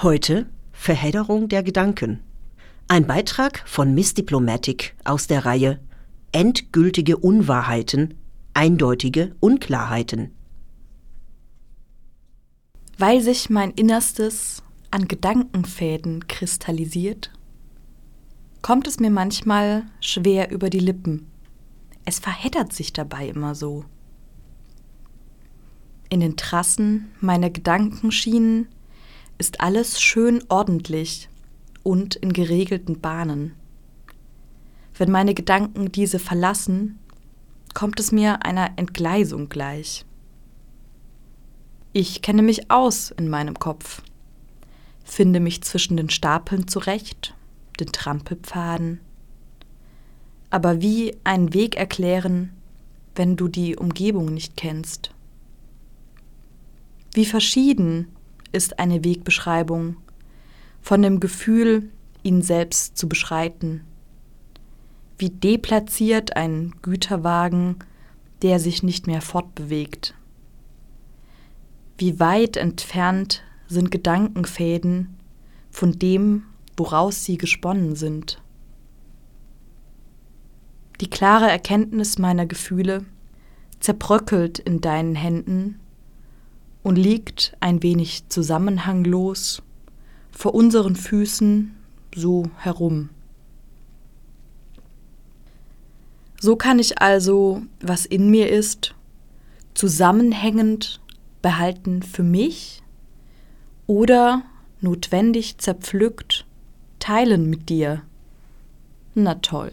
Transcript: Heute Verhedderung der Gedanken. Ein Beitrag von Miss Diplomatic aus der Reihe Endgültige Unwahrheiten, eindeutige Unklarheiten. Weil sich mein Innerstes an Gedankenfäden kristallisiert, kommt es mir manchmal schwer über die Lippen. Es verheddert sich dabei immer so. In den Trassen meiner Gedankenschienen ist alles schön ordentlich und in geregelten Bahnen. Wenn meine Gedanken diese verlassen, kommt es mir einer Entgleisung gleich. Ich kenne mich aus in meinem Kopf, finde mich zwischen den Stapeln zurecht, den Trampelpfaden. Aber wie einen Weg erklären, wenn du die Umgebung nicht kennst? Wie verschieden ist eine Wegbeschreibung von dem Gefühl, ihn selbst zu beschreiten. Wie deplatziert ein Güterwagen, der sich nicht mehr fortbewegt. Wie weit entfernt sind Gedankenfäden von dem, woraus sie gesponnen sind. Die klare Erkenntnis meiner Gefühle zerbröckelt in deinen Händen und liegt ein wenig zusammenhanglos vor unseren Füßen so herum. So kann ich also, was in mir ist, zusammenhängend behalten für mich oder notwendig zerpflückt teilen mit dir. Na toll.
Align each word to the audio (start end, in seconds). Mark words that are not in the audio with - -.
Heute 0.00 0.46
Verhedderung 0.70 1.48
der 1.48 1.64
Gedanken. 1.64 2.20
Ein 2.86 3.08
Beitrag 3.08 3.64
von 3.66 3.94
Miss 3.94 4.14
Diplomatic 4.14 4.94
aus 5.02 5.26
der 5.26 5.44
Reihe 5.44 5.80
Endgültige 6.30 7.16
Unwahrheiten, 7.16 8.14
eindeutige 8.54 9.34
Unklarheiten. 9.40 10.30
Weil 12.96 13.22
sich 13.22 13.50
mein 13.50 13.72
Innerstes 13.72 14.62
an 14.92 15.08
Gedankenfäden 15.08 16.28
kristallisiert, 16.28 17.32
kommt 18.62 18.86
es 18.86 19.00
mir 19.00 19.10
manchmal 19.10 19.84
schwer 20.00 20.52
über 20.52 20.70
die 20.70 20.78
Lippen. 20.78 21.26
Es 22.04 22.20
verheddert 22.20 22.72
sich 22.72 22.92
dabei 22.92 23.26
immer 23.26 23.56
so. 23.56 23.84
In 26.08 26.20
den 26.20 26.36
Trassen 26.36 27.10
meiner 27.20 27.50
Gedankenschienen 27.50 28.68
ist 29.38 29.60
alles 29.60 30.00
schön 30.00 30.44
ordentlich 30.48 31.28
und 31.82 32.16
in 32.16 32.32
geregelten 32.32 33.00
Bahnen. 33.00 33.54
Wenn 34.96 35.10
meine 35.10 35.32
Gedanken 35.32 35.92
diese 35.92 36.18
verlassen, 36.18 36.98
kommt 37.72 38.00
es 38.00 38.10
mir 38.10 38.44
einer 38.44 38.72
Entgleisung 38.76 39.48
gleich. 39.48 40.04
Ich 41.92 42.20
kenne 42.20 42.42
mich 42.42 42.70
aus 42.70 43.12
in 43.12 43.28
meinem 43.28 43.58
Kopf, 43.58 44.02
finde 45.04 45.40
mich 45.40 45.62
zwischen 45.62 45.96
den 45.96 46.10
Stapeln 46.10 46.66
zurecht, 46.66 47.34
den 47.78 47.92
Trampelpfaden. 47.92 49.00
Aber 50.50 50.82
wie 50.82 51.16
einen 51.24 51.54
Weg 51.54 51.76
erklären, 51.76 52.52
wenn 53.14 53.36
du 53.36 53.48
die 53.48 53.76
Umgebung 53.76 54.26
nicht 54.26 54.56
kennst? 54.56 55.12
Wie 57.14 57.26
verschieden 57.26 58.08
ist 58.52 58.78
eine 58.78 59.04
Wegbeschreibung 59.04 59.96
von 60.80 61.02
dem 61.02 61.20
Gefühl, 61.20 61.90
ihn 62.22 62.42
selbst 62.42 62.96
zu 62.96 63.08
beschreiten. 63.08 63.84
Wie 65.18 65.30
deplatziert 65.30 66.36
ein 66.36 66.74
Güterwagen, 66.82 67.76
der 68.42 68.60
sich 68.60 68.82
nicht 68.82 69.06
mehr 69.06 69.20
fortbewegt. 69.20 70.14
Wie 71.98 72.20
weit 72.20 72.56
entfernt 72.56 73.42
sind 73.66 73.90
Gedankenfäden 73.90 75.16
von 75.70 75.98
dem, 75.98 76.44
woraus 76.76 77.24
sie 77.24 77.36
gesponnen 77.36 77.96
sind. 77.96 78.40
Die 81.00 81.10
klare 81.10 81.48
Erkenntnis 81.50 82.18
meiner 82.18 82.46
Gefühle 82.46 83.04
zerbröckelt 83.80 84.58
in 84.58 84.80
deinen 84.80 85.14
Händen 85.14 85.78
und 86.82 86.96
liegt 86.96 87.56
ein 87.60 87.82
wenig 87.82 88.28
zusammenhanglos 88.28 89.62
vor 90.30 90.54
unseren 90.54 90.96
Füßen 90.96 91.74
so 92.14 92.50
herum. 92.56 93.10
So 96.40 96.56
kann 96.56 96.78
ich 96.78 97.00
also, 97.00 97.62
was 97.80 98.06
in 98.06 98.30
mir 98.30 98.48
ist, 98.48 98.94
zusammenhängend 99.74 101.00
behalten 101.42 102.02
für 102.02 102.22
mich 102.22 102.82
oder 103.86 104.42
notwendig 104.80 105.58
zerpflückt 105.58 106.46
teilen 106.98 107.50
mit 107.50 107.68
dir. 107.68 108.02
Na 109.14 109.34
toll. 109.34 109.72